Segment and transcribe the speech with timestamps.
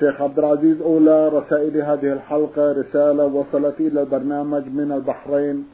[0.00, 5.64] شيخ عبد العزيز أولى رسائل هذه الحلقة رسالة وصلت إلى البرنامج من البحرين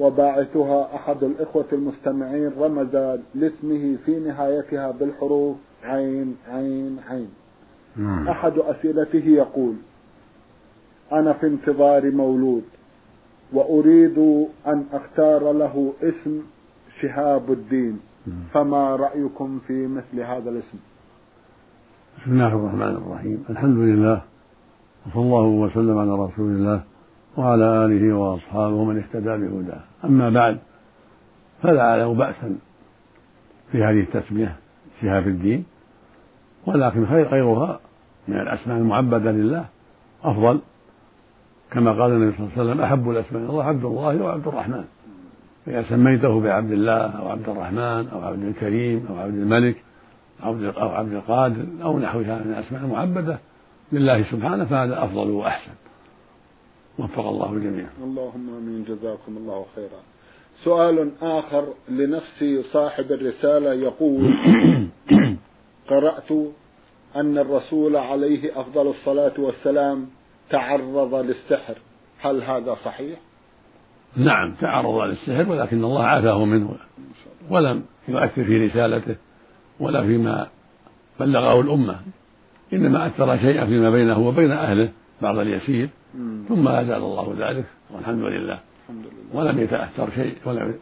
[0.00, 2.96] وباعثها أحد الإخوة المستمعين رمز
[3.34, 7.28] لاسمه في نهايتها بالحروف عين عين عين.
[7.96, 8.28] نعم.
[8.28, 9.74] أحد أسئلته يقول
[11.12, 12.64] أنا في انتظار مولود
[13.52, 14.18] وأريد
[14.66, 16.42] أن أختار له اسم
[17.00, 18.00] شهاب الدين
[18.54, 20.78] فما رأيكم في مثل هذا الاسم؟
[22.20, 23.44] بسم الله الرحمن الرحيم.
[23.50, 24.20] الحمد لله
[25.06, 26.82] وصلى الله وسلم على رسول الله
[27.36, 29.80] وعلى آله وأصحابه ومن اهتدى بهداه.
[30.04, 30.58] أما بعد
[31.62, 32.58] فلا أعلم بأسا
[33.72, 34.56] في هذه التسمية
[35.00, 35.64] شهاب الدين
[36.66, 37.80] ولكن خير غيرها
[38.28, 39.64] من الأسماء المعبدة لله
[40.24, 40.60] أفضل.
[41.70, 44.84] كما قال النبي صلى الله عليه وسلم أحب الأسماء الله عبد الله وعبد الرحمن.
[45.66, 49.76] فإذا سميته بعبد الله أو عبد الرحمن أو عبد الكريم أو عبد الملك
[50.44, 53.38] أو عبد القادر أو نحوها من الأسماء المعبدة
[53.92, 55.72] لله سبحانه فهذا أفضل وأحسن.
[56.98, 57.86] وفق الله الجميع.
[58.02, 58.84] اللهم آمين.
[58.84, 60.00] جزاكم الله خيرا.
[60.64, 64.34] سؤال آخر لنفس صاحب الرسالة يقول
[65.90, 66.32] قرأت
[67.16, 70.06] أن الرسول عليه أفضل الصلاة والسلام
[70.50, 71.74] تعرض للسحر.
[72.20, 73.18] هل هذا صحيح؟
[74.16, 76.74] نعم تعرض للسحر ولكن الله عافاه منه.
[77.50, 79.16] ولم يؤثر في رسالته.
[79.80, 80.46] ولا فيما
[81.20, 81.96] بلغه الأمة
[82.72, 84.88] إنما اثر شيئا فيما بينه وبين أهله
[85.22, 85.88] بعض اليسير
[86.48, 88.58] ثم أزال الله ذلك والحمد لله.
[88.88, 89.40] الحمد لله.
[89.40, 90.34] ولم يتأثر شيء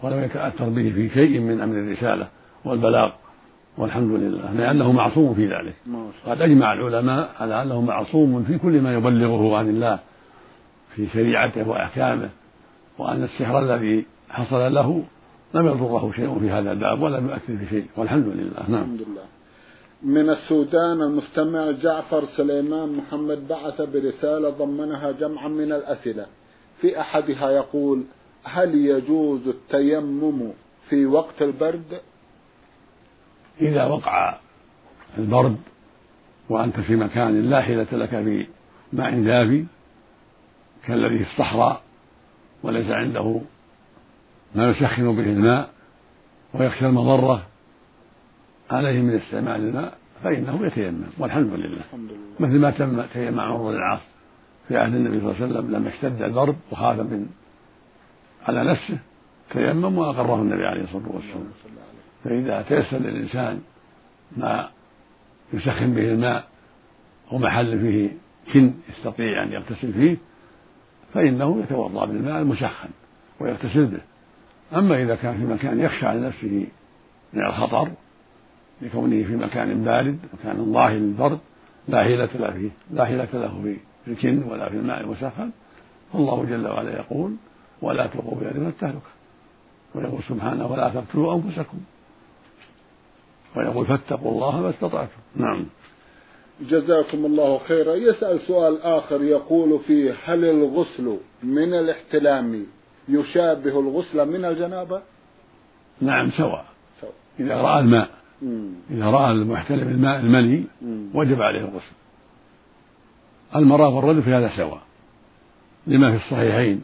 [0.02, 2.28] ولم يتأثر به في شيء من أمر الرسالة
[2.64, 3.10] والبلاغ
[3.78, 5.74] والحمد لله لأنه معصوم في ذلك.
[6.26, 9.98] قد أجمع العلماء على أنه معصوم في كل ما يبلغه عن الله
[10.94, 12.28] في شريعته وأحكامه
[12.98, 15.02] وأن السحر الذي حصل له
[15.54, 18.70] لم يضره شيء في هذا الباب ولم يؤثر في شيء والحمد لله.
[18.70, 18.82] نعم.
[18.82, 19.24] الحمد لله.
[20.02, 26.26] من السودان المستمع جعفر سليمان محمد بعث برسالة ضمنها جمعا من الأسئلة.
[26.80, 28.04] في أحدها يقول
[28.44, 30.52] هل يجوز التيمم
[30.88, 32.00] في وقت البرد؟
[33.60, 34.38] إذا وقع
[35.18, 35.56] البرد
[36.48, 38.46] وأنت في مكان لا حيلة لك في
[38.92, 39.64] ماء دافي
[40.86, 41.82] كالذي في الصحراء
[42.62, 43.40] وليس عنده
[44.54, 45.70] ما يسخن به الماء
[46.54, 47.46] ويخشى المضرة
[48.70, 51.82] عليه من استعمال الماء فإنه يتيمم والحمد لله.
[52.40, 54.00] مثل ما تم تيمم عمر بن العاص
[54.68, 57.26] في عهد النبي صلى الله عليه وسلم لما اشتد البرد وخاف من
[58.48, 58.98] على نفسه
[59.50, 61.50] تيمم وأقره النبي عليه الصلاة والسلام.
[62.24, 63.60] فإذا تيسر للإنسان
[64.36, 64.68] ما
[65.52, 66.48] يسخن به الماء
[67.32, 68.10] ومحل فيه
[68.52, 70.16] كن يستطيع أن يغتسل فيه
[71.14, 72.88] فإنه يتوضأ بالماء المسخن
[73.40, 74.00] ويغتسل به.
[74.74, 76.66] أما إذا كان في مكان يخشى على نفسه
[77.32, 77.90] من الخطر
[78.82, 81.38] لكونه في مكان بارد مكان ظاهر للبرد
[81.88, 83.62] لا حيلة له فيه لا حيلة له
[84.04, 85.50] في الكن ولا في الماء المسخن
[86.12, 87.36] فالله جل وعلا يقول
[87.82, 89.10] ولا تلقوا بأيديكم التهلكة
[89.94, 91.78] ويقول سبحانه ولا تقتلوا أنفسكم
[93.56, 95.66] ويقول فاتقوا الله ما استطعتم نعم.
[96.60, 97.94] جزاكم الله خيرا.
[97.94, 102.66] يسأل سؤال آخر يقول فيه هل الغسل من الاحتلام
[103.10, 105.02] يشابه الغسل من الجنابة؟
[106.00, 106.64] نعم سواء.
[107.40, 108.10] إذا رأى الماء.
[108.42, 108.72] مم.
[108.90, 110.64] إذا رأى المحتلم الماء المني.
[111.14, 111.94] وجب عليه الغسل.
[113.56, 114.82] المرأة والرجل في هذا سواء.
[115.86, 116.82] لما في الصحيحين.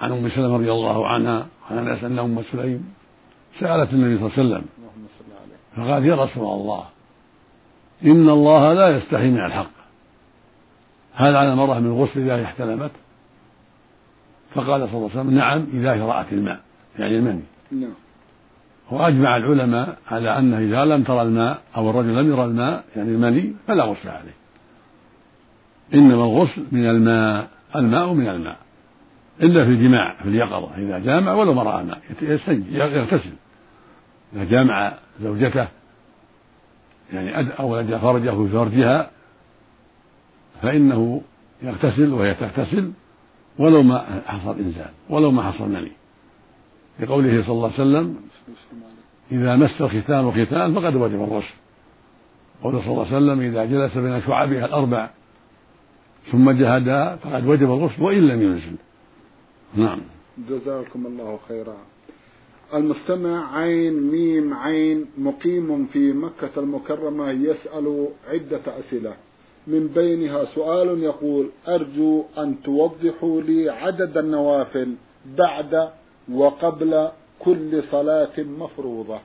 [0.00, 2.94] عن أم سلمة رضي الله عنها عن أنس أن أم سليم
[3.60, 4.64] سألت النبي صلى الله عليه وسلم
[5.76, 6.84] فقالت يا رسول الله
[8.04, 9.70] إن الله لا يستحي من الحق.
[11.14, 12.90] هل على المرأة من غسل إذا احتلمت
[14.56, 16.60] فقال صلى الله عليه وسلم نعم إذا رأت الماء
[16.98, 17.42] يعني المني.
[17.72, 17.94] نعم.
[18.90, 23.54] وأجمع العلماء على انه إذا لم ترى الماء أو الرجل لم يرى الماء يعني المني
[23.66, 24.34] فلا غسل عليه.
[25.94, 28.56] إنما الغسل من الماء الماء من الماء.
[29.42, 32.00] إلا في الجماع في اليقظة إذا جامع ولو ما رأى ماء
[32.70, 33.32] يغتسل.
[34.34, 35.68] إذا جامع زوجته
[37.12, 39.10] يعني أولج فرجه في فرجها
[40.62, 41.22] فإنه
[41.62, 42.92] يغتسل وهي تغتسل.
[43.58, 45.92] ولو ما حصل إنزال ولو ما حصل مني
[47.00, 48.16] لقوله صلى الله عليه وسلم
[49.32, 51.54] إذا مس الختان ختان فقد وجب الرشد
[52.62, 55.10] قوله صلى الله عليه وسلم إذا جلس بين شعبها الأربع
[56.32, 58.76] ثم جهدها فقد وجب الغسل وإن لم ينزل.
[59.74, 60.00] نعم.
[60.48, 61.76] جزاكم الله خيرا.
[62.74, 69.14] المستمع عين ميم عين مقيم في مكة المكرمة يسأل عدة أسئلة.
[69.66, 74.94] من بينها سؤال يقول أرجو أن توضحوا لي عدد النوافل
[75.26, 75.90] بعد
[76.32, 77.08] وقبل
[77.38, 79.18] كل صلاة مفروضة.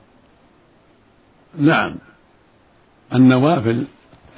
[1.58, 1.96] نعم.
[3.14, 3.86] النوافل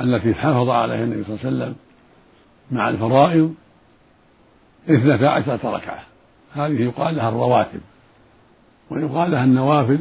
[0.02, 1.76] التي حافظ عليها النبي صلى الله عليه وسلم
[2.72, 3.54] مع الفرائض
[4.90, 6.04] اثنتا عشرة ركعة.
[6.54, 7.82] هذه يقال لها الرواتب
[8.90, 10.00] ويقال لها النوافل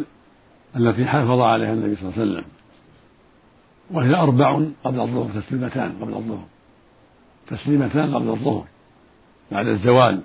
[0.77, 2.45] التي حافظ عليها النبي صلى الله عليه وسلم.
[3.93, 6.45] وهي أربع قبل الظهر تسليمتان قبل الظهر.
[7.47, 8.65] تسليمتان قبل الظهر
[9.53, 10.21] بعد الزوال.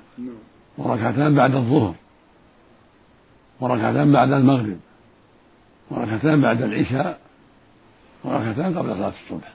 [0.77, 1.95] وركعتان بعد الظهر.
[3.59, 4.77] وركعتان بعد المغرب.
[5.91, 7.19] وركعتان بعد العشاء.
[8.23, 9.53] وركعتان قبل صلاة الصبح.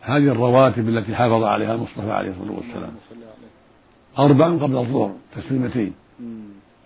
[0.00, 2.94] هذه الرواتب التي حافظ عليها المصطفى عليه الصلاة والسلام.
[4.18, 5.94] أربع قبل الظهر تسليمتين.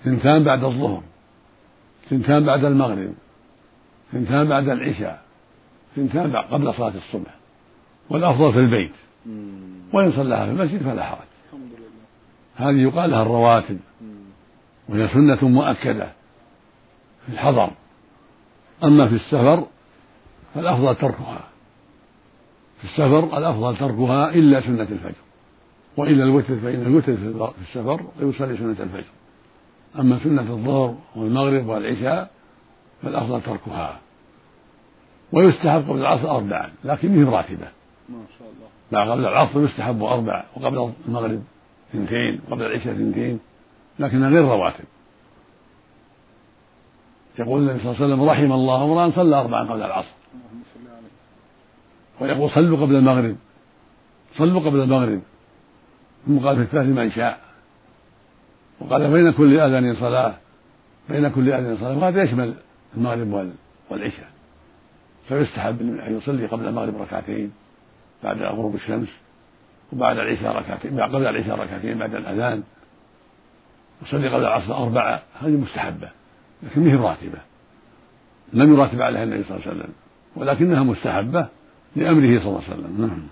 [0.04, 1.02] ثنتان بعد الظهر.
[2.10, 3.14] ثنتان بعد المغرب.
[4.12, 5.29] ثنتان بعد العشاء.
[5.96, 7.34] ثنتان قبل صلاة الصبح
[8.10, 8.92] والأفضل في البيت
[9.92, 11.30] وإن صلاها في المسجد فلا حرج.
[12.56, 13.78] هذه يقال لها الرواتب.
[14.88, 16.12] وهي سنة مؤكدة
[17.26, 17.70] في الحضر.
[18.84, 19.66] أما في السفر
[20.54, 21.40] فالأفضل تركها.
[22.78, 25.22] في السفر الأفضل تركها إلا سنة الفجر.
[25.96, 29.10] وإلا الوتر فإن الوتر في السفر يصلي سنة الفجر.
[29.98, 32.30] أما سنة الظهر والمغرب والعشاء
[33.02, 33.98] فالأفضل تركها.
[35.32, 37.68] ويستحب قبل العصر أربعا لكن هي راتبة.
[38.08, 39.12] ما شاء الله.
[39.12, 41.42] قبل العصر يستحب أربع وقبل المغرب
[41.90, 43.40] اثنتين وقبل العشاء اثنتين
[43.98, 44.84] لكنها غير رواتب.
[47.38, 50.14] يقول النبي صلى الله عليه وسلم رحم الله امرا صلى أربعا قبل العصر.
[52.20, 53.36] ويقول صلوا قبل المغرب.
[54.34, 55.20] صلوا قبل المغرب.
[56.26, 57.40] ثم قال في الثالث من شاء.
[58.80, 60.34] وقال بين كل أذان صلاة؟
[61.08, 61.98] بين كل أذان صلاة.
[61.98, 62.54] وهذا يشمل
[62.96, 63.52] المغرب
[63.90, 64.39] والعشاء؟
[65.30, 67.52] فيستحب أن يصلي قبل المغرب ركعتين
[68.24, 69.08] بعد غروب الشمس
[69.92, 72.62] وبعد العشاء ركعتين قبل العشاء ركعتين بعد الأذان.
[74.02, 76.08] يصلي قبل العصر أربعة هذه مستحبة
[76.62, 77.38] لكن هي راتبة
[78.52, 79.92] لم يراتب عليها النبي صلى الله عليه وسلم
[80.36, 81.48] ولكنها مستحبة
[81.96, 83.06] لأمره صلى الله عليه وسلم.
[83.06, 83.26] نعم.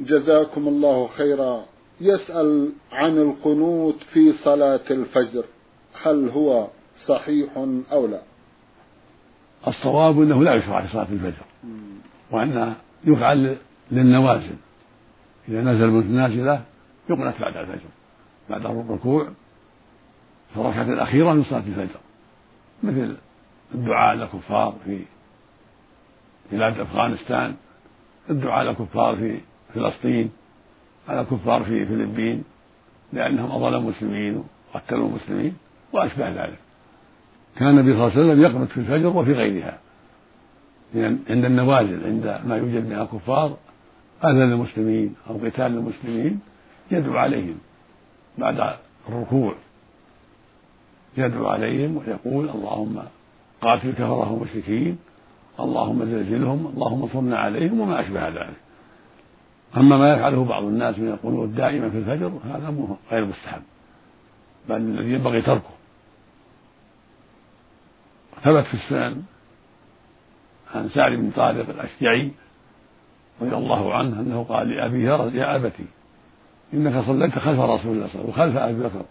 [0.00, 1.64] جزاكم الله خيرا.
[2.00, 5.44] يسأل عن القنوت في صلاة الفجر
[6.02, 6.68] هل هو
[7.06, 7.48] صحيح
[7.92, 8.22] أو لا؟
[9.66, 11.44] الصواب أنه لا يشرع في صلاة الفجر
[12.30, 12.74] وأنه
[13.04, 13.56] يفعل
[13.90, 14.56] للنوازل.
[15.48, 16.62] إذا نزل نازلة
[17.10, 17.88] يقنت بعد الفجر
[18.50, 19.28] بعد الركوع
[20.54, 22.00] في الركعة الأخيرة من صلاة الفجر.
[22.82, 23.16] مثل
[23.74, 25.04] الدعاء للكفار في
[26.52, 27.54] بلاد أفغانستان
[28.30, 29.40] الدعاء للكفار في
[29.74, 30.30] فلسطين
[31.08, 32.44] على الكفار في فلبين
[33.12, 34.44] لأنهم أضلوا المسلمين
[34.74, 35.56] وقتلوا المسلمين
[35.92, 36.58] وأشبه ذلك.
[37.58, 39.78] كان النبي صلى الله عليه وسلم يقنط في الفجر وفي غيرها.
[40.94, 43.56] يعني عند النوازل عند ما يوجد منها كفار
[44.24, 46.40] أذى للمسلمين أو قتال للمسلمين
[46.90, 47.58] يدعو عليهم.
[48.38, 48.76] بعد
[49.08, 49.54] الركوع
[51.16, 53.02] يدعو عليهم ويقول اللهم
[53.62, 54.98] قاتل كفره المشركين
[55.60, 58.56] اللهم زلزلهم اللهم انصرنا عليهم وما أشبه ذلك.
[59.76, 62.74] أما ما يفعله بعض الناس من القنوت دائما في الفجر هذا
[63.10, 63.62] غير مستحب.
[64.68, 65.81] بل الذي ينبغي تركه.
[68.44, 69.22] ثبت في السنن
[70.74, 72.30] عن سعد بن طارق الأشجعي
[73.40, 75.08] رضي الله عنه أنه قال لأبيه
[75.40, 75.86] يا أبتي
[76.74, 79.04] إنك صليت خلف رسول الله صلى الله عليه وسلم وخلف أبي بكر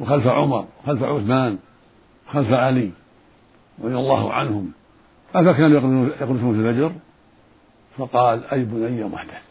[0.00, 1.58] وخلف عمر وخلف عثمان
[2.28, 2.90] وخلف علي
[3.84, 4.72] رضي الله عنهم
[5.34, 6.92] أفكانوا يقنطون في الفجر؟
[7.98, 9.42] فقال أي بني محدث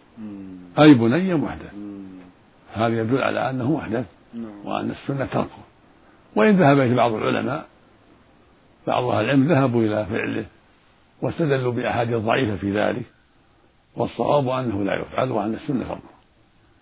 [0.80, 1.74] أي بني محدث.
[2.74, 4.52] هذا يدل على أنه محدث نعم.
[4.66, 5.64] وأن السنة تركه.
[6.36, 7.66] وإن ذهب إليه بعض العلماء
[8.88, 10.46] بعض أهل العلم ذهبوا إلى فعله
[11.22, 13.06] واستدلوا بأحاديث ضعيفة في ذلك
[13.98, 16.14] والصواب أنه لا يفعل وأن السنة تركه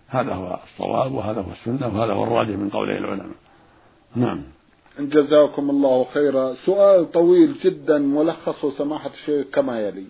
[0.08, 3.36] هذا هو الصواب وهذا هو السنة وهذا هو الراجح من قولي العلماء.
[4.16, 4.42] نعم.
[4.98, 6.54] جزاكم الله خيرا.
[6.54, 10.04] سؤال طويل جدا ملخص سماحة الشيخ كما يلي.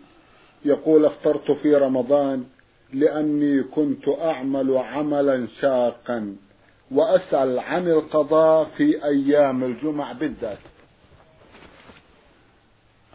[0.64, 2.44] يقول افطرت في رمضان
[2.92, 6.36] لأني كنت أعمل عملا شاقا
[6.90, 10.58] وأسأل عن القضاء في أيام الجمع بالذات.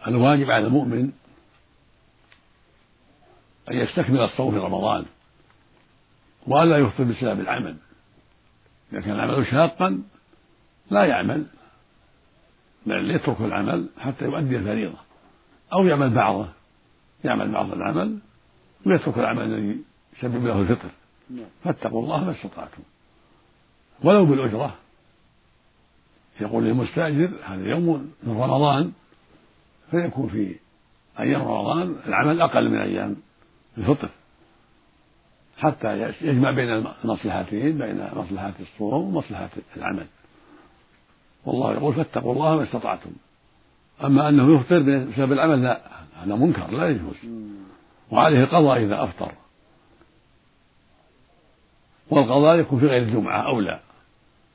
[0.06, 1.12] الواجب على المؤمن
[3.70, 5.04] أن يستكمل الصوم في رمضان
[6.46, 7.76] وألا يفطر بسبب العمل
[8.92, 10.02] إذا كان العمل شاقا
[10.90, 11.46] لا يعمل
[12.86, 14.98] بل يترك العمل حتى يؤدي الفريضة
[15.72, 16.48] أو يعمل بعضه
[17.24, 18.18] يعمل بعض العمل
[18.86, 19.78] ويترك العمل الذي
[20.18, 20.88] يسبب له الفطر
[21.30, 21.46] نعم.
[21.64, 22.82] فاتقوا الله ما استطعتم
[24.04, 24.74] ولو بالأجرة
[26.40, 28.92] يقول للمستأجر هذا يوم من رمضان
[29.90, 30.56] فيكون في
[31.20, 33.16] أيام رمضان العمل أقل من أيام
[33.78, 34.08] الفطر.
[35.58, 36.68] حتى يجمع بين
[37.04, 40.06] المصلحتين بين مصلحة الصوم ومصلحة العمل.
[41.44, 43.10] والله يقول فاتقوا الله ما استطعتم.
[44.04, 45.80] أما أنه يفطر بسبب العمل لا
[46.22, 47.16] هذا منكر لا يجوز.
[48.10, 49.32] وعليه قضاء إذا أفطر.
[52.10, 53.80] والقضاء يكون في غير الجمعة أولى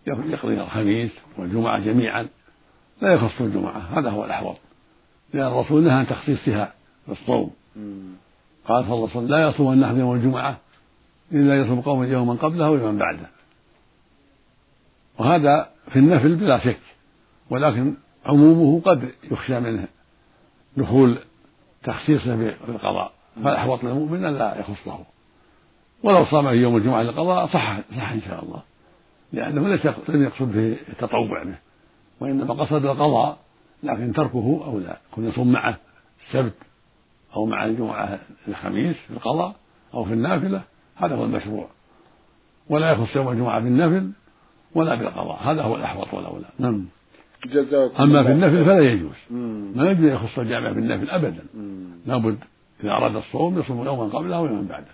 [0.08, 2.28] يقضي الخميس والجمعة جميعا.
[3.02, 4.58] لا يخص الجمعة هذا هو الأحوط.
[5.34, 6.74] لأن الرسول نهى عن تخصيصها
[7.08, 7.52] بالصوم
[8.66, 10.58] قال صلى الله عليه وسلم لا يصوم النحر يوم الجمعة
[11.32, 13.30] إلا يصوم قوم يوما قبله ويوما بعده.
[15.20, 16.80] وهذا في النفل بلا شك
[17.50, 17.94] ولكن
[18.26, 19.88] عمومه قد يخشى منه
[20.78, 21.18] دخول
[21.84, 23.12] تخصيصه بالقضاء.
[23.44, 25.00] فالأحوط للمؤمن؟ لا يخصه
[26.04, 28.62] ولو صام في يوم الجمعة للقضاء صح صح إن شاء الله.
[29.34, 31.56] لأنه ليس لم يقصد به التطوع به
[32.20, 33.43] وإنما قصد القضاء
[33.84, 35.78] لكن تركه أولى كن يصوم معه
[36.28, 36.54] السبت
[37.36, 39.56] أو مع الجمعة الخميس في القضاء
[39.94, 40.62] أو في النافلة
[40.96, 41.68] هذا هو المشروع.
[42.70, 44.12] ولا يخص يوم الجمعة بالنفل
[44.76, 46.46] ولا بالقضاء هذا هو الأحوط والأولى.
[46.60, 46.86] نعم.
[48.00, 49.16] أما في النفل فلا يجوز.
[49.76, 51.44] ما يجوز أن يخص الجامع بالنفل أبدا.
[52.06, 52.38] لابد
[52.84, 54.92] إذا أراد الصوم يصوم يوما قبله ويوما بعده.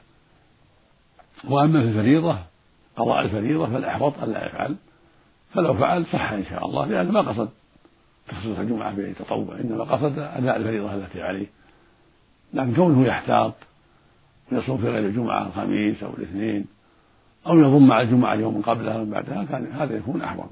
[1.50, 2.38] وأما في الفريضة
[2.98, 4.75] قضاء الفريضة فالأحوط ألا يفعل.
[5.53, 7.50] فلو فعل صح إن شاء الله لأنه ما قصد.
[8.29, 11.48] تخصيص الجمعة بتطوع إنما قصد أداء الفريضة التي عليه.
[12.53, 13.53] لكن كونه يحتاط
[14.51, 16.65] ويصوم في غير الجمعة الخميس أو الاثنين
[17.48, 20.50] أو يضم مع الجمعة يوم قبلها ومن بعدها كان هذا يكون أحوط.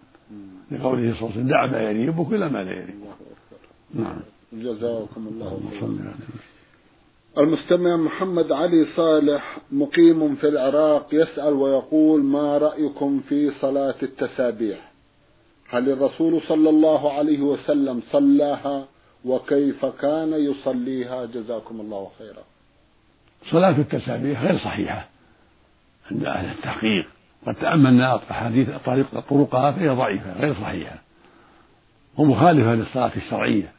[0.71, 3.17] لقوله صلى الله عليه وسلم دع ما يريبك إلى ما لا يريبك
[3.93, 4.19] نعم.
[4.53, 6.15] جزاكم الله خيرا.
[7.37, 14.86] المستمع محمد علي صالح مقيم في العراق يسأل ويقول ما رأيكم في صلاة التسابيح؟
[15.69, 18.85] هل الرسول صلى الله عليه وسلم صلاها
[19.25, 22.43] وكيف كان يصليها؟ جزاكم الله خيرا.
[23.51, 25.07] صلاة التسابيح غير صحيحة.
[26.11, 27.07] عند أهل التحقيق.
[27.45, 31.01] قد تأملنا أحاديث طريق طرقها فهي ضعيفة غير صحيحة.
[32.17, 33.71] ومخالفة للصلاة الشرعية.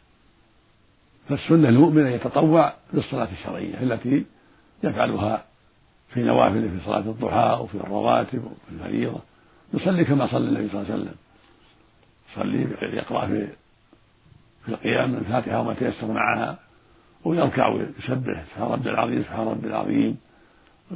[1.29, 4.25] فالسنة للمؤمن أن يتطوع بالصلاة الشرعية التي
[4.83, 5.45] يفعلها
[6.09, 9.21] في نوافل في صلاة الضحى وفي الرواتب وفي الفريضة.
[9.75, 11.15] يصلي كما صلى النبي صلى الله عليه وسلم.
[12.33, 13.49] يصلي يقرأ في
[14.65, 16.59] في القيام الفاتحة وما تيسر معها
[17.25, 20.17] ويركع ويسبح سبحان ربي العظيم سبحان ربي العظيم.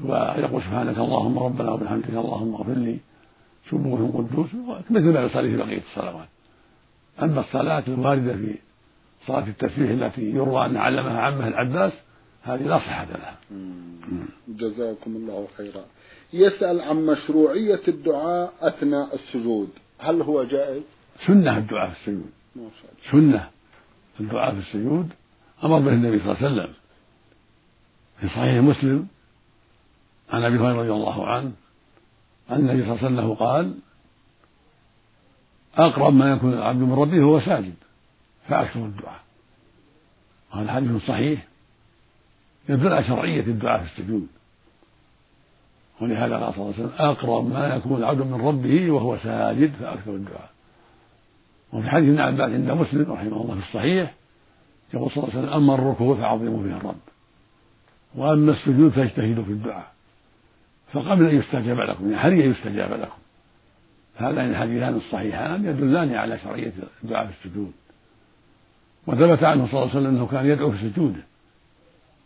[0.05, 2.99] ويقول سبحانك اللهم ربنا وبحمدك اللهم اغفر لي
[3.71, 4.55] سبوح قدوس
[4.91, 6.29] مثل ما يصلي في بقية الصلوات.
[7.23, 8.59] أما الصلاة الواردة في
[9.27, 11.93] صلاة التسبيح التي يروى أن علمها عمه العباس
[12.43, 13.37] هذه لا صحة لها.
[14.49, 15.85] جزاكم الله خيرا.
[16.33, 19.69] يسأل عن مشروعية الدعاء أثناء السجود.
[19.99, 20.83] هل هو جائز؟
[21.26, 22.31] سنة الدعاء في السجود.
[23.11, 23.50] سنة
[24.21, 25.11] الدعاء في السجود
[25.64, 26.75] أمر به النبي صلى الله عليه وسلم.
[28.21, 29.07] في صحيح مسلم
[30.31, 31.52] عن أبي هريرة رضي الله عنه
[32.50, 33.78] أن النبي صلى الله عليه وسلم قال
[35.75, 37.75] أقرب ما يكون العبد من ربه وهو ساجد
[38.49, 39.21] فأكثر الدعاء.
[40.52, 41.47] وهذا حديث صحيح
[42.69, 44.26] يدل على شرعية الدعاء في السجود.
[46.00, 50.11] ولهذا قال صلى الله عليه وسلم أقرب ما يكون العبد من ربه وهو ساجد فأكثر
[50.11, 50.50] الدعاء.
[51.73, 54.14] وفي حديث ابن عباس عند مسلم رحمه الله في الصحيح
[54.95, 57.00] يقول صلى الله عليه وسلم أما الركوع فعظموا فيه الرب
[58.14, 59.93] وأما السجود فاجتهدوا في الدعاء
[60.93, 63.19] فقبل أن يستجاب لكم يعني هل يستجاب لكم؟
[64.17, 66.73] هذان الحديثان الصحيحان يدلان على شرعية
[67.05, 67.73] الدعاء في السجود.
[69.07, 71.23] وثبت عنه صلى الله عليه وسلم أنه كان يدعو في سجوده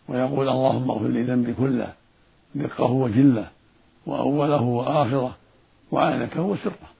[0.08, 1.92] ويقول اللهم اغفر لي ذنبي كله
[2.54, 3.48] دقه وجله
[4.06, 5.36] وأوله وآخره
[5.92, 6.95] وعانته وسره.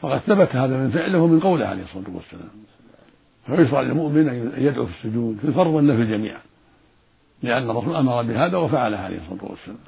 [0.00, 2.50] فقد ثبت هذا من فعله ومن قوله عليه الصلاة والسلام.
[3.46, 6.40] فيشرع للمؤمن أن يدعو في السجود في الفرض والنفل جميعا
[7.42, 9.78] لأن الرسول أمر بهذا وفعله عليه الصلاة والسلام.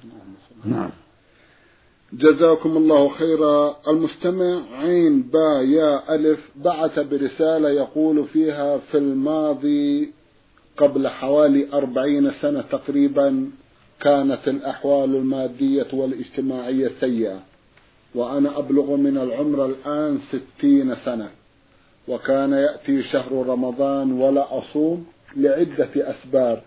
[0.64, 0.90] نعم.
[2.12, 3.76] جزاكم الله خيرا.
[3.88, 10.12] المستمع عين با يا ألف بعث برسالة يقول فيها في الماضي
[10.76, 13.50] قبل حوالي أربعين سنة تقريبا
[14.00, 17.47] كانت الأحوال المادية والاجتماعية سيئة.
[18.14, 21.30] وأنا أبلغ من العمر الآن ستين سنة.
[22.08, 26.62] وكان يأتي شهر رمضان ولا أصوم لعدة أسباب.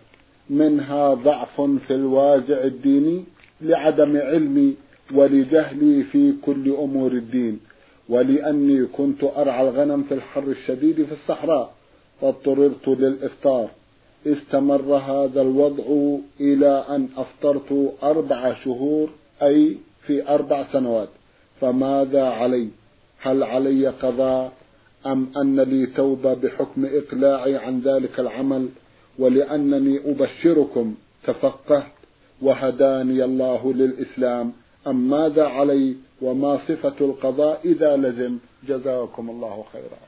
[0.49, 3.23] منها ضعف في الوازع الديني
[3.61, 4.75] لعدم علمي
[5.13, 7.59] ولجهلي في كل أمور الدين.
[8.09, 11.73] ولأني كنت أرعى الغنم في الحر الشديد في الصحراء
[12.21, 13.69] فاضطررت للإفطار.
[14.27, 19.09] استمر هذا الوضع إلى أن أفطرت أربع شهور
[19.43, 21.09] أي في أربع سنوات.
[21.61, 22.69] فماذا علي؟
[23.21, 24.53] هل علي قضاء
[25.05, 28.69] أم أن لي توبة بحكم إقلاعي عن ذلك العمل
[29.19, 31.91] ولأنني أبشركم تفقهت
[32.41, 34.53] وهداني الله للإسلام؟
[34.87, 38.37] أم ماذا علي وما صفة القضاء إذا لزم؟
[38.67, 40.01] جزاكم الله خيرا.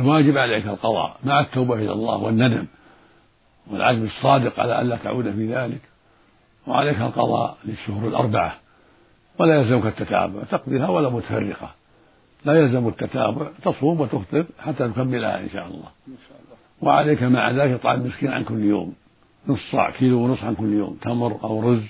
[0.00, 2.66] الواجب عليك القضاء مع التوبة إلى الله والندم
[3.70, 5.80] والعزم الصادق على ألا تعود في ذلك.
[6.66, 8.58] وعليك القضاء للشهور الأربعة.
[9.40, 11.70] ولا يلزمك التتابع تقضيها ولا متفرقة.
[12.44, 15.88] لا يلزم التتابع تصوم وتفطر حتى تكملها إن شاء الله.
[16.82, 18.94] وعليك مع ذلك إطعام مسكين عن كل يوم.
[19.48, 20.98] نص صاع كيلو ونص عن كل يوم.
[21.02, 21.84] تمر أو رز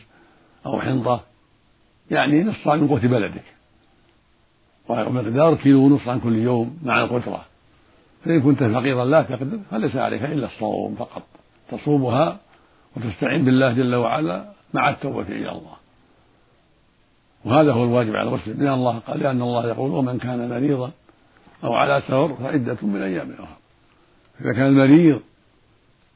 [0.66, 1.21] أو حنطة.
[2.11, 3.45] يعني نص صاع من قوت بلدك.
[4.88, 7.45] ومقدار كيلو ونص عن كل يوم مع القدرة.
[8.25, 11.23] فإن كنت فقيرا لا تقدر فليس عليك إلا الصوم فقط.
[11.71, 12.38] تصومها
[12.97, 15.79] وتستعين بالله جل وعلا مع التوبة إلى الله.
[17.44, 20.90] وهذا هو الواجب على المسلم لأن الله قال لأن الله يقول ومن كان مريضا
[21.64, 23.56] أو على سفر فعدة من أيام أخرى.
[24.40, 25.20] إذا كان المريض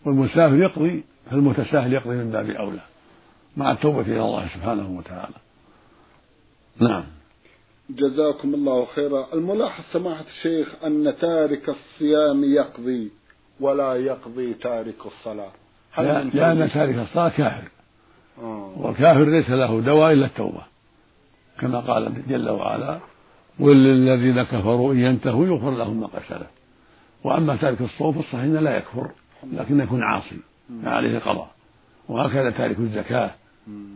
[0.05, 2.81] والمسافر يقضي فالمتساهل يقضي من باب أولى
[3.57, 5.35] مع التوبة إلى الله سبحانه وتعالى.
[6.81, 7.05] نعم.
[7.91, 9.27] جزاكم الله خيرا.
[9.35, 13.11] الملاحظ سماحة الشيخ أن تارك الصيام يقضي
[13.61, 15.53] ولا يقضي تارك الصلاة.
[15.99, 17.69] لأن تارك الصلاة كافر.
[18.39, 18.73] آه.
[18.77, 20.74] والكافر ليس له دواء إلا التوبة.
[21.61, 22.99] كما قال جل وعلا
[23.61, 26.47] قل للذين كفروا إن ينتهوا يغفر لهم ما قد سلف.
[27.25, 29.11] وأما تارك الصوم فالصحيح لا يكفر
[29.53, 30.37] لكن يكون عاصي
[30.85, 31.51] فعليه قضاء.
[32.09, 33.31] وهكذا تارك الزكاة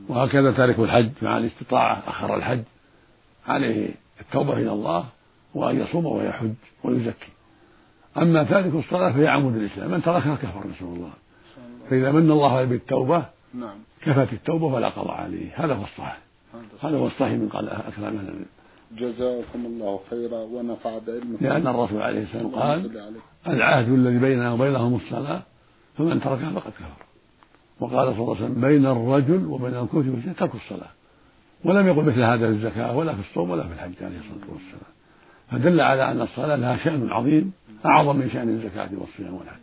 [0.09, 2.63] وهكذا تارك الحج مع الاستطاعة أخر الحج.
[3.47, 3.89] عليه
[4.21, 5.05] التوبة إلى الله
[5.55, 7.33] وأن يصوم ويحج ويزكي.
[8.17, 9.91] أما تارك الصلاة فهي عمود الإسلام.
[9.91, 11.11] من تركها كفر نسأل الله.
[11.91, 13.79] فإذا من الله بالتوبة نعم.
[14.03, 15.53] كفت التوبة ولا قضاء عليه.
[15.55, 16.28] هذا هو الصحيح.
[16.81, 18.45] هذا هو الصحيح من قال أكرم أهل
[18.97, 21.47] جزاكم الله خيرا ونفع بعلمكم.
[21.47, 22.91] لأن الرسول عليه السلام قال
[23.47, 25.43] العهد الذي بيننا وبينهم الصلاة
[25.99, 27.09] فمن تركها فقد كفر.
[27.81, 30.91] وقال صلى الله عليه وسلم بين الرجل وبين الكفر والشرك ترك الصلاة.
[31.65, 34.93] ولم يقل مثل هذا في الزكاة ولا في الصوم ولا في الحج عليه الصلاة والسلام.
[35.51, 37.53] فدل على أن الصلاة لها شأن عظيم
[37.87, 39.61] أعظم من شأن الزكاة والصيام والحج.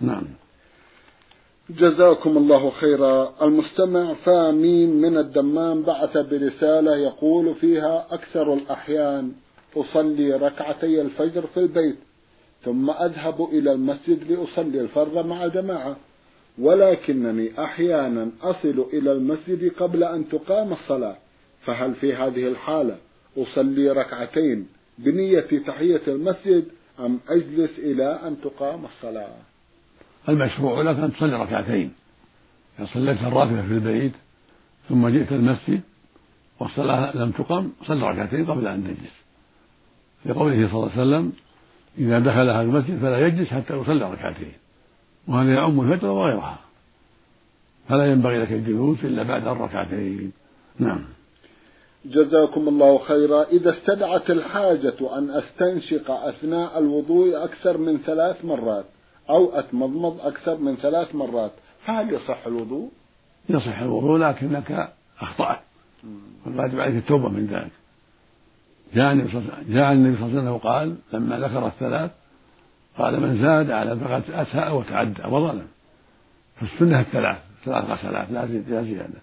[0.00, 0.22] نعم.
[1.70, 3.34] جزاكم الله خيرا.
[3.42, 9.32] المستمع فاميم من الدمام بعث برسالة يقول فيها أكثر الأحيان
[9.76, 11.96] أصلي ركعتي الفجر في البيت
[12.64, 15.96] ثم أذهب إلى المسجد لأصلي الفرض مع جماعة
[16.58, 21.16] ولكنني أحيانا أصل إلى المسجد قبل أن تقام الصلاة
[21.66, 22.96] فهل في هذه الحالة
[23.38, 26.64] أصلي ركعتين بنية تحية المسجد
[27.00, 29.36] أم أجلس إلى أن تقام الصلاة؟
[30.28, 31.92] المشروع لك أن تصلي ركعتين.
[32.78, 34.12] إذا صليت الراتبة في البيت
[34.88, 35.80] ثم جئت المسجد
[36.60, 39.14] والصلاة لم تقم صل ركعتين قبل أن تجلس.
[40.26, 41.32] لقوله صلى الله عليه وسلم
[41.98, 44.52] إذا دخل أهل المسجد فلا يجلس حتى يصلي ركعتين.
[45.28, 46.58] وهذا يعم الفجر وغيرها.
[47.88, 50.32] فلا ينبغي لك الجلوس إلا بعد الركعتين.
[50.78, 51.04] نعم.
[52.04, 53.42] جزاكم الله خيرا.
[53.44, 58.84] إذا استدعت الحاجة أن أستنشق أثناء الوضوء أكثر من ثلاث مرات
[59.30, 61.52] أو أتمضمض أكثر من ثلاث مرات
[61.84, 62.90] هل يصح الوضوء؟
[63.48, 65.58] يصح الوضوء لكنك أخطأت.
[66.46, 67.70] والواجب عليك التوبة من ذلك.
[68.94, 72.10] جاء النبي صلى الله عليه وسلم قال لما ذكر الثلاث
[72.98, 75.66] قال من زاد على فقد أساء وتعدى وظلم.
[76.56, 79.20] فالسنة الثلاث ثلاث غسلات لا زيادة لا زيادة.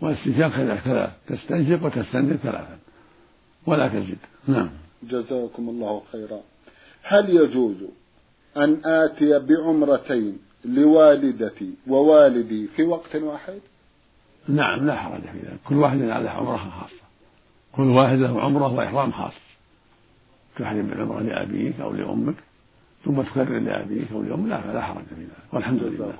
[0.00, 2.78] والاستنشاق كذلك ثلاث تستنشق وتستنشق ثلاثا.
[3.66, 4.18] ولا تزيد.
[4.48, 4.70] نعم.
[5.02, 6.40] جزاكم الله خيرا.
[7.02, 7.76] هل يجوز
[8.56, 13.60] أن آتي بعمرتين لوالدتي ووالدي في وقت واحد؟
[14.48, 15.58] نعم لا حرج في ذلك.
[15.68, 17.04] كل واحد على عمرة خاصة
[17.72, 19.32] كل واحد له عمرة وإحرام خاص.
[20.56, 22.34] تحرم العمرة لأبيك أو لأمك
[23.04, 24.48] ثم تكرر لأبيك أو لأمك.
[24.48, 25.54] لا فلا حرج في ذلك.
[25.54, 26.12] والحمد لله.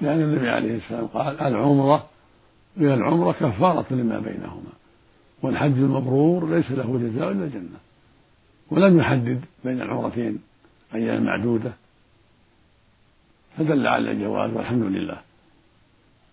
[0.00, 2.06] لأن النبي عليه السلام قال العمرة
[2.76, 4.72] إلى العمرة كفارة لما بينهما.
[5.42, 7.78] والحج المبرور ليس له جزاء إلا الجنة.
[8.70, 10.38] ولم يحدد بين العمرتين
[10.94, 11.72] أيام معدودة.
[13.58, 15.20] فدل على الجواز والحمد لله.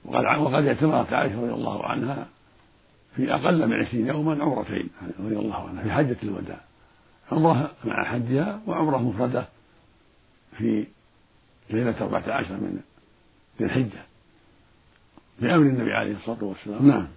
[0.06, 2.28] وقد وقد اعتمرت عائشة رضي الله عنها
[3.16, 4.90] في أقل من عشرين يوما عمرتين
[5.20, 6.62] رضي الله عنها في حجة الوداع.
[7.32, 9.48] عمرة مع حجها وعمرة مفردة
[10.58, 10.86] في
[11.70, 12.80] ليلة أربعة عشر من
[13.60, 14.02] ذي الحجة
[15.40, 16.88] بأمر النبي عليه الصلاة والسلام.
[16.88, 17.08] نعم.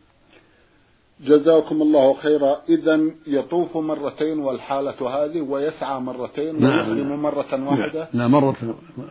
[1.20, 2.56] جزاكم الله خيرا.
[2.68, 6.78] إذا يطوف مرتين والحالة هذه ويسعى مرتين نعم.
[6.78, 8.08] ويحرم مرة واحدة.
[8.12, 8.56] لا مرة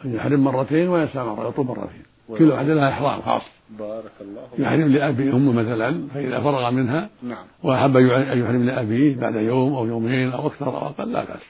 [0.06, 2.04] يحرم مرتين ويسعى مرة يطوف مرتين.
[2.28, 3.22] كل واحدة لها إحرام.
[3.22, 3.42] خاص
[3.80, 7.46] بارك الله يحرم لأبي أمه مثلا فإذا فرغ منها نعم.
[7.64, 11.42] وأحب أن يحرم لأبيه بعد يوم أو يومين أو أكثر أو أقل لا بأس.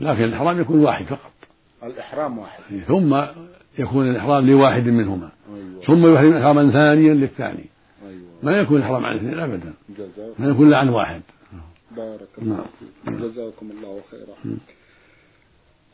[0.00, 1.32] لكن الإحرام يكون واحد فقط.
[1.82, 2.62] الإحرام واحد.
[2.88, 3.20] ثم
[3.78, 5.28] يكون الإحرام لواحد منهما.
[5.54, 5.82] أيوة.
[5.86, 7.70] ثم يحرم إحراما ثانيا للثاني.
[8.42, 9.72] ما يكون الإحرام عن اثنين أبدا.
[10.38, 11.22] ما يكون إلا عن واحد.
[11.96, 12.66] بارك الله نعم.
[13.04, 13.14] فيك.
[13.14, 14.58] جزاكم الله خيرا.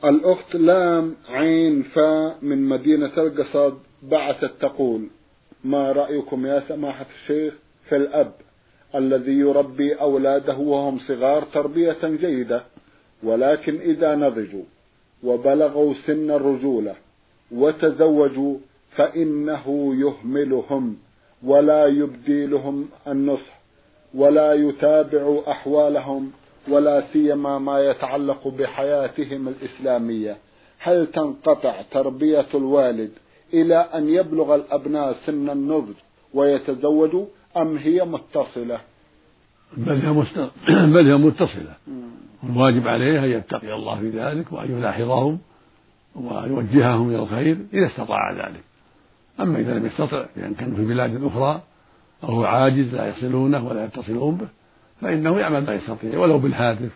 [0.04, 5.06] الأخت لام عين فاء من مدينة القصد بعثت تقول
[5.64, 7.54] ما رأيكم يا سماحة الشيخ
[7.88, 8.32] في الأب
[8.94, 12.62] الذي يربي أولاده وهم صغار تربية جيدة
[13.22, 14.64] ولكن إذا نضجوا
[15.22, 16.94] وبلغوا سن الرجولة
[17.52, 18.56] وتزوجوا
[18.96, 20.96] فإنه يهملهم
[21.42, 23.60] ولا يبدي لهم النصح
[24.14, 26.30] ولا يتابع أحوالهم
[26.68, 30.36] ولا سيما ما يتعلق بحياتهم الإسلامية.
[30.78, 33.10] هل تنقطع تربية الوالد
[33.54, 35.94] إلى أن يبلغ الأبناء سن النضج
[36.34, 38.80] ويتزوجوا أم هي متصلة؟
[39.76, 40.38] بل هي مست...
[40.94, 41.74] بل هي متصلة.
[42.44, 45.38] الواجب عليه أن يتقي الله في ذلك وأن يلاحظهم
[46.16, 48.60] ويوجههم إلى الخير إذا استطاع ذلك.
[49.40, 51.62] أما إذا لم يستطع لأن كانوا في بلاد أخرى
[52.24, 54.48] أو هو عاجز لا يصلونه ولا يتصلون به
[55.00, 56.90] فإنه يعمل ما يستطيع ولو بالهاتف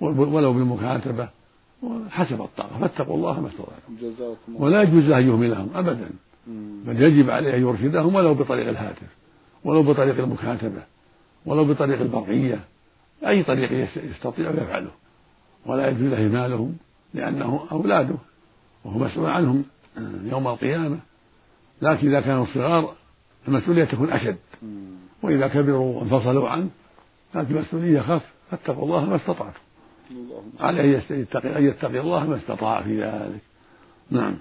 [0.00, 1.28] ولو بالمكاتبة
[2.10, 2.78] حسب الطاقة.
[2.80, 3.96] فاتقوا الله ما استطعتم.
[4.56, 6.10] ولا يجوز له أن يهملهم أبدا.
[6.86, 9.16] بل يجب عليه أن يرشدهم ولو بطريق الهاتف
[9.64, 10.82] ولو بطريق المكاتبة
[11.46, 12.60] ولو بطريق البرقية.
[13.26, 14.90] أي طريق يس- يستطيع يفعله.
[15.66, 16.76] ولا يجوز له إهمالهم
[17.14, 18.14] لأنه أولاده
[18.84, 19.64] وهو مسؤول عنهم
[20.24, 20.98] يوم القيامة.
[21.82, 22.94] لكن إذا كانوا صغار
[23.48, 24.36] المسؤولية تكون أشد.
[25.22, 26.68] وإذا كبروا وانفصلوا عنه
[27.34, 29.60] كانت المسؤولية أخف فاتقوا الله ما استطعتم.
[30.60, 33.40] عليه أن يتقي أن يتقي الله ما استطاع في ذلك.
[34.10, 34.36] نعم.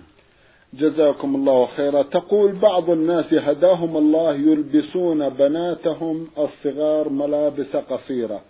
[0.73, 2.01] جزاكم الله خيرا.
[2.01, 8.41] تقول بعض الناس هداهم الله يلبسون بناتهم الصغار ملابس قصيرة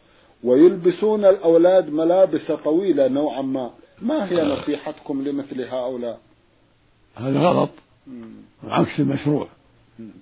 [0.43, 3.71] ويلبسون الأولاد ملابس طويلة نوعا ما.
[4.02, 6.19] ما هي نصيحتكم لمثل هؤلاء؟
[7.15, 7.69] هذا غلط.
[8.09, 8.31] مم.
[8.63, 9.47] عكس المشروع.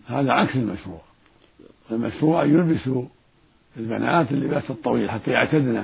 [0.08, 1.02] هذا عكس المشروع
[1.91, 3.06] المشروع أن يلبسوا
[3.78, 5.84] البنات اللباس الطويل حتى يعتدن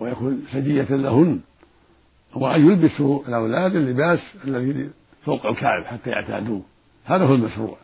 [0.00, 1.40] ويكون سجية لهن
[2.34, 4.90] وأن يلبسوا الأولاد اللباس الذي
[5.24, 6.62] فوق الكعب حتى يعتادوه
[7.04, 7.76] هذا هو المشروع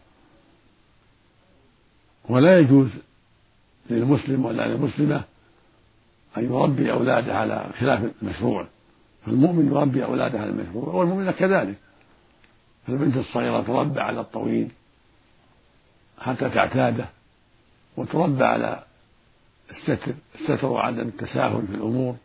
[2.29, 2.89] ولا يجوز
[3.91, 5.23] للمسلم ولا للمسلمة
[6.37, 8.67] أن يربي أولاده على خلاف المشروع
[9.27, 11.77] فالمؤمن يربي أولاده على المشروع والمؤمنة كذلك
[12.89, 14.69] فالبنت الصغيرة تربى على الطويل
[16.21, 17.05] حتى تعتاده
[17.97, 18.83] وتربى على
[19.71, 22.17] الستر الستر وعدم التساهل في الأمور.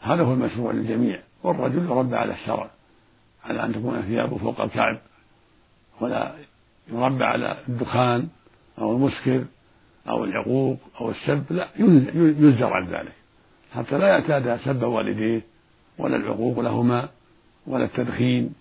[0.00, 2.70] هذا هو المشروع للجميع والرجل يربى على الشرع
[3.44, 4.98] على أن تكون ثيابه فوق الكعب
[6.00, 6.34] ولا
[6.88, 8.28] يربى على الدخان
[8.78, 9.44] أو المسكر
[10.08, 13.12] أو العقوق أو السب لا يزجر عن ذلك
[13.74, 15.42] حتى لا يعتاد سب والديه
[15.98, 17.08] ولا العقوق لهما
[17.66, 18.54] ولا التدخين.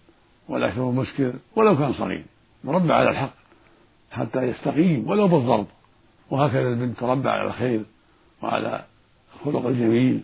[0.50, 2.26] ولا شرب المسكر ولو كان صغير
[2.64, 3.34] مربى على الحق
[4.12, 5.68] حتى يستقيم ولو بالضرب.
[6.32, 7.86] وهكذا البنت تربى على الخير
[8.44, 8.86] وعلى
[9.36, 10.24] الخلق الجميل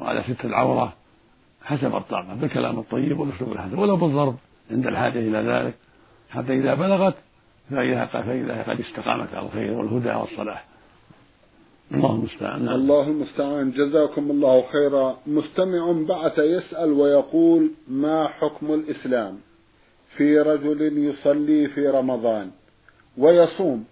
[0.00, 0.92] وعلى ستر العورة
[1.62, 3.78] حسب الطاقة بالكلام الطيب والأسلوب الحسن.
[3.78, 4.36] ولو بالضرب
[4.70, 5.74] عند الحاجة إلى ذلك
[6.30, 7.14] حتى إذا بلغت
[7.70, 10.64] فإذا فإذا قد استقامت على الخير والهدى والصلاح.
[11.94, 12.68] الله المستعان.
[12.68, 13.70] الله المستعان.
[13.70, 15.16] جزاكم الله خيرا.
[15.26, 19.38] مستمع بعث يسأل ويقول ما حكم الإسلام؟
[20.16, 22.50] في رجل يصلي في رمضان
[23.18, 23.84] ويصوم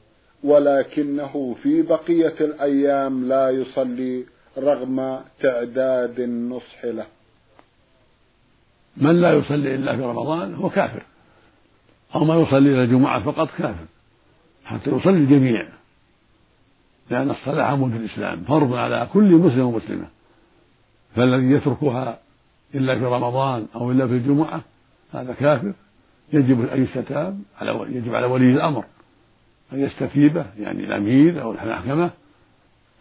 [0.44, 4.24] ولكنه في بقية الأيام لا يصلي
[4.58, 7.06] رغم تعداد النصح له.
[8.96, 11.02] من لا يصلي إلا في رمضان هو كافر.
[12.14, 13.86] أو ما يصلي إلى الجمعة فقط كافر.
[14.64, 15.68] حتى يصلي الجميع.
[17.10, 20.08] لأن الصلاة عمود الإسلام فرض على كل مسلم ومسلمة.
[21.16, 22.18] فالذي يتركها
[22.74, 24.62] إلا في رمضان أو إلا في الجمعة
[25.12, 25.72] هذا كافر.
[26.32, 28.84] يجب أن يستتاب على يجب على ولي الأمر
[29.72, 32.10] أن يستتيبه يعني الأمير أو المحكمة.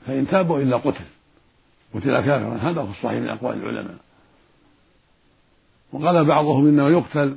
[0.07, 1.05] فإن تابوا إلا قتل.
[1.93, 2.55] قتل كافرا.
[2.55, 3.97] هذا هو الصحيح من أقوال العلماء.
[5.93, 7.35] وقال بعضهم إنما يقتل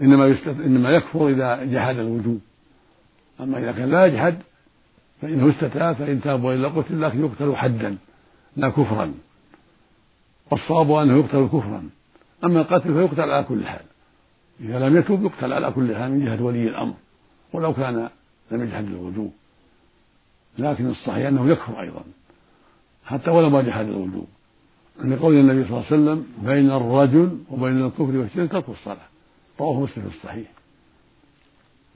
[0.00, 0.48] إنما يست...
[0.48, 2.40] إنما يكفر إذا جحد الوجوب
[3.40, 4.38] أما إذا كان لا يجحد
[5.22, 7.96] فإنه استتاب فإن تاب وإلا قتل لكن يقتل حدا
[8.56, 9.14] لا كفرا.
[10.50, 11.90] والصواب أنه يقتل كفرا.
[12.44, 13.80] أما القتل فيقتل على كل حال.
[14.60, 16.94] إذا لم يتوب يقتل على كل حال من جهة ولي الأمر
[17.52, 18.08] ولو كان
[18.50, 19.32] لم يجحد الوجوب.
[20.58, 22.02] لكن الصحيح أنه يكفر أيضا
[23.04, 24.26] حتى ولو ما جحد الوجوب.
[25.04, 29.06] لقول النبي صلى الله عليه وسلم بين الرجل وبين الكفر والشرك ترك الصلاة.
[29.60, 30.48] رواه مسلم في الصحيح.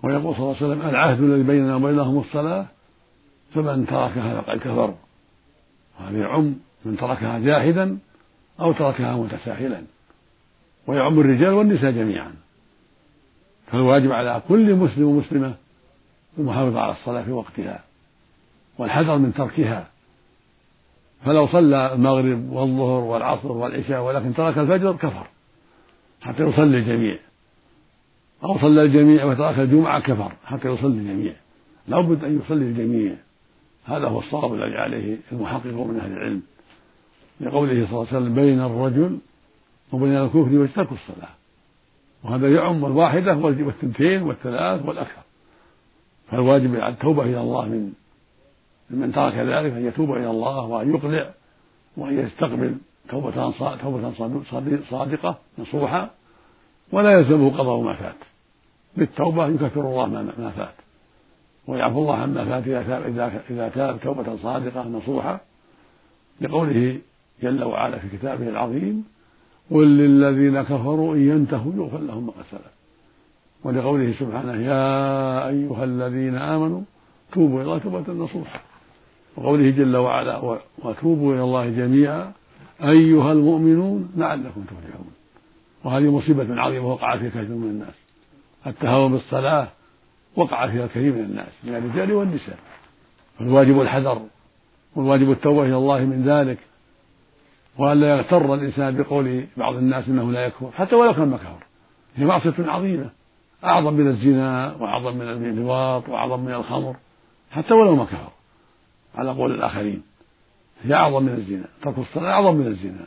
[0.03, 2.67] ويقول صلى الله عليه وسلم العهد الذي بيننا وبينهم الصلاة
[3.55, 4.95] فمن تركها فقد كفر.
[6.01, 7.99] وهذا يعم من تركها جاحدا
[8.61, 9.83] أو تركها متساهلا.
[10.87, 12.35] ويعم الرجال والنساء جميعا.
[13.71, 15.55] فالواجب على كل مسلم ومسلمة
[16.39, 17.85] المحافظة على الصلاة في وقتها
[18.79, 19.87] والحذر من تركها.
[21.25, 25.27] فلو صلى المغرب والظهر والعصر والعشاء ولكن ترك الفجر كفر
[26.21, 27.19] حتى يصلي الجميع.
[28.45, 31.33] أو صلى الجميع وترك الجمعة كفر حتى يصلي الجميع.
[31.89, 33.15] لا بد أن يصلي الجميع.
[33.85, 36.43] هذا هو الصواب الذي عليه المحققون من أهل العلم.
[37.41, 39.19] لقوله صلى الله عليه وسلم بين الرجل
[39.93, 41.38] وبين الكفر وترك الصلاة.
[42.25, 45.23] وهذا يعم الواحدة والثنتين والثلاث والأكثر.
[46.31, 47.93] فالواجب على التوبة إلى الله من
[48.91, 51.31] من ترك ذلك أن يتوب إلى الله وأن يقلع
[51.97, 52.77] وأن يستقبل
[53.09, 54.13] توبة توبة
[54.91, 56.11] صادقة نصوحة
[56.93, 58.15] ولا يلزمه قضاء ما فات.
[58.97, 60.07] بالتوبة يكفر الله
[60.39, 60.75] ما فات.
[61.67, 65.41] ويعفو الله عما فات إذا تاب إذا إذا تاب توبة صادقة نصوحة.
[66.41, 67.01] لقوله
[67.43, 69.05] جل وعلا في كتابه العظيم
[69.71, 72.73] قل للذين كفروا إن ينتهوا يغفر لهم ما قد سلف.
[73.65, 76.81] ولقوله سبحانه يا أيها الذين آمنوا
[77.33, 78.61] توبوا إلى الله توبة نصوحا.
[79.37, 82.33] وقوله جل وعلا وتوبوا إلى الله جميعا.
[82.83, 85.11] أيها المؤمنون لعلكم تفلحون.
[85.85, 87.95] وهذه مصيبة عظيمة وقعت فيها كثير من الناس.
[88.67, 89.69] التهاون بالصلاة
[90.37, 92.59] وقع فيها الكثير من الناس من الرجال والنساء.
[93.39, 94.23] فالواجب الحذر
[94.97, 96.59] والواجب التوبة إلى الله من ذلك.
[97.79, 101.67] وأن لا يغتر الإنسان بقول بعض الناس إنه لا يكفر حتى ولو كان ما كفر
[102.17, 103.11] هي معصية عظيمة
[103.65, 106.97] أعظم من الزنا وأعظم من اللواط وأعظم من الخمر
[107.51, 108.31] حتى ولو ما كفر
[109.15, 110.03] على قول الآخرين
[110.83, 113.07] هي أعظم من الزنا ترك الصلاة أعظم من الزنا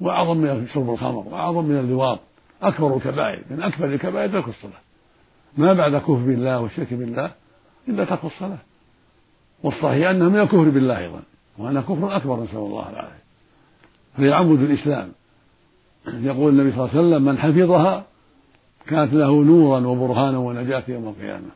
[0.00, 2.18] وأعظم من شرب الخمر وأعظم من اللواط
[2.62, 4.80] أكبر الكبائر من أكبر الكبائر ترك الصلاة.
[5.56, 7.30] ما بعد كفر بالله والشرك بالله
[7.88, 8.58] إلا ترك الصلاة.
[9.62, 11.22] والصحيح أنها من الكفر بالله أيضا
[11.58, 13.27] وأنها كفر أكبر نسأل الله العافية.
[14.18, 15.08] فهي عمود الإسلام.
[16.06, 18.04] يقول النبي صلى الله عليه وسلم من حفظها
[18.86, 21.48] كانت له نورا وبرهانا ونجاة يوم القيامة.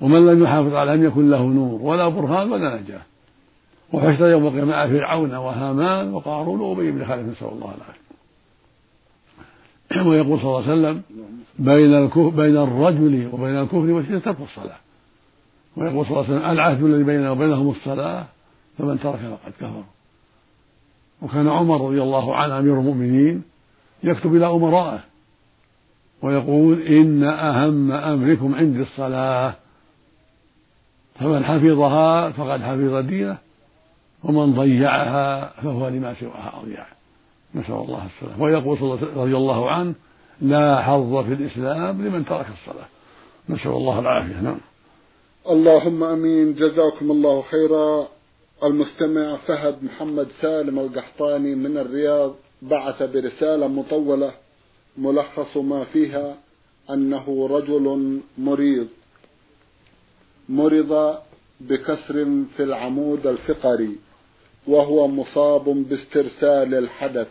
[0.00, 3.00] ومن لم يحافظ على لم يكن له نور ولا برهان ولا نجاة.
[3.92, 8.08] وحشر يوم القيامة مع فرعون وهامان وقارون وأبي بن خالد نسأل الله العافية.
[10.10, 11.02] ويقول صلى الله عليه وسلم
[11.58, 14.76] بين بين الرجل وبين الكفر والشرك ترك الصلاة.
[15.76, 18.24] ويقول صلى الله عليه وسلم العهد الذي بيننا وبينهم الصلاة
[18.78, 19.82] فمن تركها فقد كفر.
[21.22, 23.42] وكان عمر رضي الله عنه أمير المؤمنين
[24.04, 25.00] يكتب إلى أمرائه
[26.22, 29.54] ويقول إن أهم أمركم عندي الصلاة
[31.14, 33.38] فمن حفظها فقد حفظ دينه
[34.24, 36.86] ومن ضيعها فهو لما سواها أضيع.
[37.54, 38.42] نسأل الله السلامة.
[38.42, 39.94] ويقول رضي الله عنه
[40.40, 42.86] لا حظ في الإسلام لمن ترك الصلاة.
[43.48, 44.40] نسأل الله العافية.
[44.40, 44.60] نعم.
[45.50, 46.54] اللهم آمين.
[46.54, 48.08] جزاكم الله خيرا.
[48.64, 54.32] المستمع فهد محمد سالم القحطاني من الرياض بعث برسالة مطولة
[54.96, 56.36] ملخص ما فيها
[56.90, 58.88] أنه رجل مريض
[60.48, 61.18] مرض
[61.60, 63.96] بكسر في العمود الفقري
[64.66, 67.28] وهو مصاب باسترسال الحدث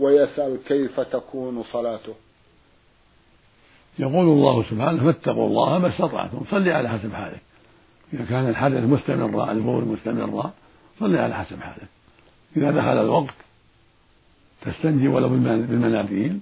[0.00, 2.14] ويسأل كيف تكون صلاته.
[3.98, 7.40] يقول الله سبحانه فاتقوا الله ما استطعتم صلي على حسب حالك.
[8.12, 10.52] إذا كان الحدث مستمرا البول مستمرا
[11.00, 11.88] صلي على حسب حالك
[12.56, 13.34] إذا دخل الوقت
[14.62, 16.40] تستنجي ولو بالمناديل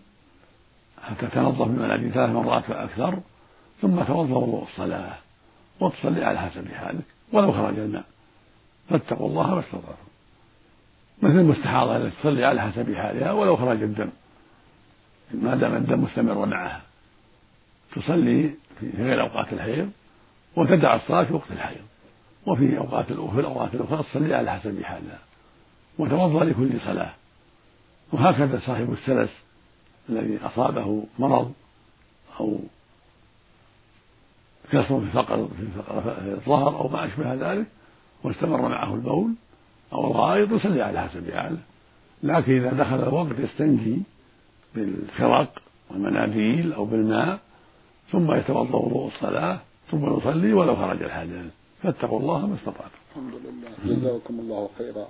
[1.03, 3.19] حتى تنظف بالمناديل ثلاث مرات فأكثر
[3.83, 5.19] ثم توضأ وضوء الصلاة
[5.81, 8.05] وتصلي على حسب حالك ولو خرج الماء.
[8.91, 10.07] فاتقوا الله ما استطعتم.
[11.23, 14.11] مثل المستحاضة التي تصلي على حسب حالها ولو خرج الدم.
[15.35, 16.81] ما دام الدم مستمر معها.
[17.97, 19.91] تصلي في غير أوقات الحيض
[20.57, 21.85] وتدع الصلاة في وقت الحيض.
[22.47, 25.19] وفي أوقات في الأوقات الأخرى تصلي على حسب حالها
[25.99, 27.13] وتوضأ لكل صلاة.
[28.13, 29.31] وهكذا صاحب السلس
[30.09, 31.53] الذي أصابه مرض
[32.41, 32.59] أو
[34.73, 37.67] كسر في فقر في فقر في الظهر أو ما أشبه ذلك
[38.23, 39.35] واستمر معه البول
[39.93, 41.59] أو الغائط يصلي على حسب حاله
[42.23, 44.03] لكن إذا دخل الوقت يستنجي
[44.75, 47.39] بالخرق والمناديل أو بالماء
[48.13, 51.51] ثم يتوضأ وضوء الصلاة ثم يصلي ولو خرج الحدث.
[51.83, 53.01] فاتقوا الله ما استطعتم.
[53.11, 53.97] الحمد لله.
[53.97, 55.07] جزاكم الله خيرا.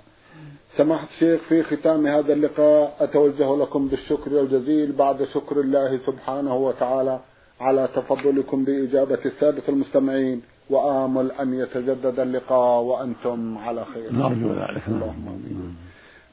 [0.77, 4.91] سماحة الشيخ في ختام هذا اللقاء أتوجه لكم بالشكر الجزيل.
[4.91, 7.19] بعد شكر الله سبحانه وتعالى
[7.59, 10.41] على تفضلكم بإجابة السادة المستمعين.
[10.69, 14.13] وآمل أن يتجدد اللقاء وأنتم على خير.
[14.13, 14.87] نرجو ذلك.
[14.87, 15.75] اللهم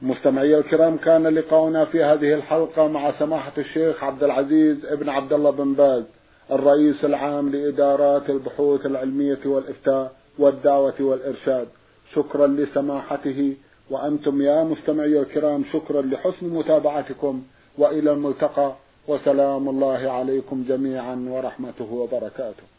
[0.02, 5.50] مستمعي الكرام كان لقاؤنا في هذه الحلقة مع سماحة الشيخ عبد العزيز ابن عبد الله
[5.50, 6.04] بن باز
[6.52, 10.23] الرئيس العام لإدارات البحوث العلمية والإفتاء.
[10.38, 11.68] والدعوة والإرشاد.
[12.14, 13.56] شكرا لسماحته.
[13.90, 17.42] وأنتم يا مستمعي الكرام شكرا لحسن متابعتكم.
[17.78, 18.72] وإلى الملتقى.
[19.08, 22.73] وسلام الله عليكم جميعا ورحمته وبركاته.